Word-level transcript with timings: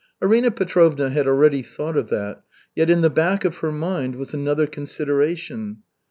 Arina 0.19 0.49
Petrovna 0.49 1.11
had 1.11 1.27
already 1.27 1.61
thought 1.61 1.95
of 1.95 2.09
that, 2.09 2.41
yet 2.73 2.89
in 2.89 3.01
the 3.01 3.09
back 3.11 3.45
of 3.45 3.57
her 3.57 3.71
mind 3.71 4.15
was 4.15 4.33
another 4.33 4.65
consideration. 4.65 5.83